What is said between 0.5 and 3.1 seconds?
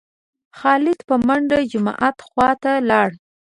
خالد په منډه جومات خوا ته لاړ.